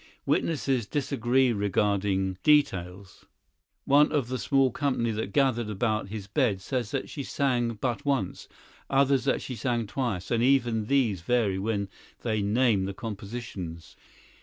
Witnesses 0.25 0.87
disagree 0.87 1.53
regarding 1.53 2.39
details. 2.41 3.25
One 3.85 4.11
of 4.11 4.29
the 4.29 4.39
small 4.39 4.71
company 4.71 5.11
that 5.11 5.31
gathered 5.31 5.69
about 5.69 6.07
his 6.09 6.25
bed 6.25 6.59
says 6.59 6.91
she 7.05 7.21
sang 7.21 7.77
but 7.79 8.03
once, 8.03 8.47
others 8.89 9.25
that 9.25 9.43
she 9.43 9.55
sang 9.55 9.85
twice; 9.85 10.31
and 10.31 10.41
even 10.41 10.87
these 10.87 11.21
vary 11.21 11.59
when 11.59 11.87
they 12.23 12.41
name 12.41 12.85
the 12.85 12.95
compositions. 12.95 13.95